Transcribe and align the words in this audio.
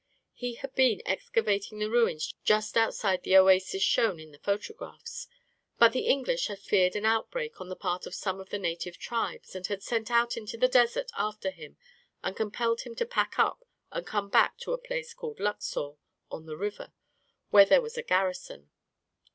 He 0.33 0.55
had 0.55 0.73
been 0.73 1.03
ex 1.05 1.29
cavating 1.29 1.77
the 1.77 1.87
ruins 1.87 2.33
just 2.43 2.75
outside 2.75 3.21
the 3.21 3.37
oasis 3.37 3.83
shown 3.83 4.19
in 4.19 4.31
the 4.31 4.39
photographs; 4.39 5.27
but 5.77 5.93
the 5.93 6.07
English 6.07 6.47
had 6.47 6.57
feared 6.57 6.95
an 6.95 7.05
out 7.05 7.29
break 7.29 7.61
on 7.61 7.69
the 7.69 7.75
part 7.75 8.07
of 8.07 8.15
some 8.15 8.39
of 8.39 8.49
the 8.49 8.57
native 8.57 8.97
tribes, 8.97 9.53
and 9.55 9.67
had 9.67 9.83
sent 9.83 10.09
out 10.09 10.37
into 10.37 10.57
the 10.57 10.67
desert 10.67 11.11
after 11.15 11.51
him 11.51 11.77
and 12.23 12.35
compelled 12.35 12.81
him 12.81 12.95
to 12.95 13.05
pack 13.05 13.37
up 13.37 13.63
and 13.91 14.07
come 14.07 14.27
back 14.29 14.57
to 14.57 14.73
a 14.73 14.79
place 14.79 15.13
called 15.13 15.39
Luxor, 15.39 15.91
on 16.31 16.47
the 16.47 16.57
river, 16.57 16.93
where 17.51 17.65
there 17.65 17.79
was 17.83 17.95
a 17.95 18.01
garrison. 18.01 18.71